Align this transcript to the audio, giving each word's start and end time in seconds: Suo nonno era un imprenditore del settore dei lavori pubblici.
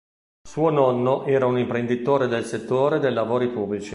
Suo 0.49 0.71
nonno 0.71 1.25
era 1.25 1.45
un 1.45 1.59
imprenditore 1.59 2.25
del 2.27 2.43
settore 2.45 2.97
dei 2.97 3.13
lavori 3.13 3.49
pubblici. 3.51 3.89